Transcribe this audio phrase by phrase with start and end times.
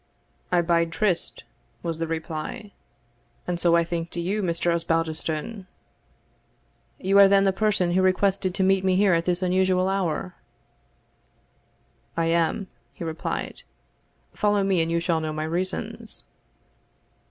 [0.51, 1.43] "I bide tryste,"
[1.83, 2.71] was the reply;
[3.45, 4.73] "and so I think do you, Mr.
[4.73, 5.67] Osbaldistone."
[6.99, 10.33] "You are then the person who requested to meet me here at this unusual hour?"
[12.17, 13.61] "I am," he replied.
[14.33, 16.23] "Follow me, and you shall know my reasons."